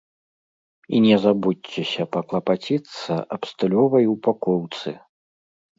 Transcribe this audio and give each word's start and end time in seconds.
І 0.95 1.01
не 1.05 1.15
забудзьцеся 1.25 2.03
паклапаціцца 2.15 3.13
аб 3.39 3.47
стылёвай 3.53 4.05
упакоўцы. 4.17 4.89